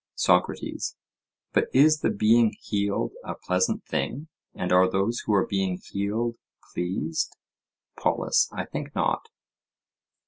[0.15, 0.95] SOCRATES:
[1.53, 6.37] But is the being healed a pleasant thing, and are those who are being healed
[6.73, 7.37] pleased?
[7.97, 9.29] POLUS: I think not.